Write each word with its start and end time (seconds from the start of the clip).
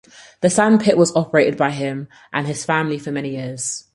The 0.39 0.49
sand 0.49 0.79
pit 0.81 0.97
was 0.97 1.15
operated 1.15 1.57
by 1.57 1.69
him 1.69 2.07
and 2.33 2.47
his 2.47 2.65
family 2.65 2.97
for 2.97 3.11
many 3.11 3.35
years. 3.35 3.87